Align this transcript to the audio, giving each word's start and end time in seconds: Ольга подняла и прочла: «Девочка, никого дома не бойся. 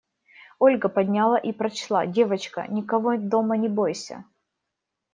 Ольга 0.57 0.89
подняла 0.89 1.37
и 1.37 1.51
прочла: 1.51 2.07
«Девочка, 2.07 2.65
никого 2.69 3.17
дома 3.17 3.55
не 3.55 3.69
бойся. 3.69 4.23